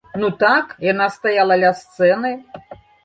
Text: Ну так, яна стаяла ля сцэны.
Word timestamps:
Ну 0.21 0.29
так, 0.43 0.71
яна 0.91 1.09
стаяла 1.17 1.59
ля 1.65 1.71
сцэны. 1.83 2.33